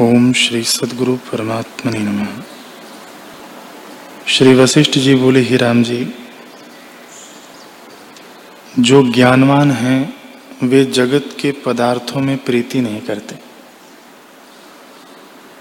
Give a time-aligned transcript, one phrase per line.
[0.00, 2.42] ओम श्री सदगुरु परमात्मा नम।
[4.26, 6.14] श्री वशिष्ठ जी बोले, ही राम जी,
[8.78, 10.14] जो ज्ञानवान हैं,
[10.62, 13.34] वे जगत के पदार्थों में प्रीति नहीं करते।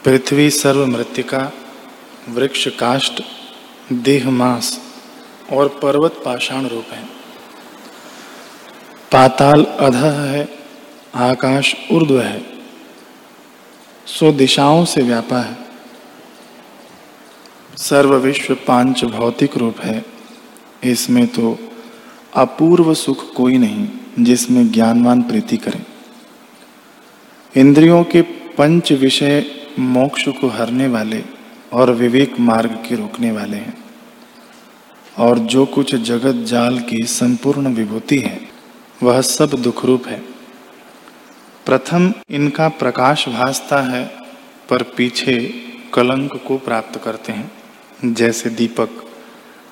[0.06, 1.54] पृथ्वी सर्व मृतिका
[2.30, 3.24] वृक्ष काष्ट
[3.94, 4.82] देह मांस
[5.52, 7.04] और पर्वत पाषाण रूप है।
[9.12, 10.60] पाताल अध है,
[11.16, 12.51] आकाश ऊर्ध्व है
[14.06, 15.58] सो दिशाओं से व्यापा है।
[17.78, 20.06] सर्व विश्व पाँच भौतिक रूप है।
[20.84, 21.60] इसमें तो
[22.34, 23.88] अपूर्व सुख कोई नहीं
[24.20, 25.86] जिसमें ज्ञानवान प्रीति करें।
[27.58, 28.22] इंद्रियों के
[28.58, 29.46] पंच विषय
[29.80, 31.24] मोक्ष को हरने वाले
[31.74, 33.78] और विवेक मार्ग के रोकने वाले हैं।
[35.20, 38.42] और जो कुछ जगत जाल की संपूर्ण विभूति है,
[39.04, 40.31] वह सब दुख रूप है।
[41.66, 44.12] प्रथम इनका प्रकाश भासता है,
[44.70, 45.54] पर पीछे
[45.94, 47.52] कलंक को प्राप्त करते हैं।
[48.06, 48.90] जैसे दीपक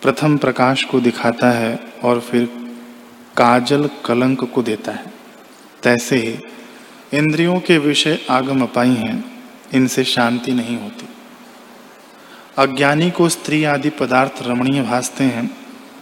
[0.02, 2.46] प्रथम प्रकाश को दिखाता है और फिर
[3.38, 5.14] काजल कलंक को देता है।
[5.84, 6.36] तैसे ही
[7.18, 9.44] इंद्रियों के विषय आगम अपाई हैं,
[9.74, 11.10] इनसे शांति नहीं होती।
[12.58, 15.58] अज्ञानी को स्त्री आदि पदार्थ रमणीय भासते हैं,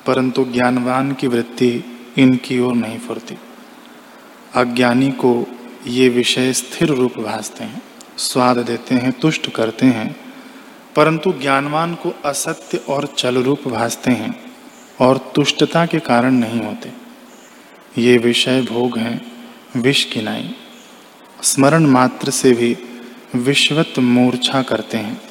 [0.05, 1.83] परंतु ज्ञानवान की वृत्ति
[2.17, 3.37] इनकी ओर नहीं फुरती।
[4.55, 5.47] अज्ञानी को
[5.85, 7.81] ये विषय स्थिर रूप भासते हैं,
[8.17, 10.15] स्वाद देते हैं, तुष्ट करते हैं,
[10.95, 14.53] परंतु ज्ञानवान को असत्य और चल रूप भासते हैं
[15.01, 16.91] और तुष्टता के कारण नहीं होते।
[18.01, 19.21] ये विषय भोग हैं,
[19.75, 20.55] विष किनाई
[21.43, 22.77] स्मरण मात्र से भी
[23.35, 25.26] विश्वत मूर्छा करते हैं।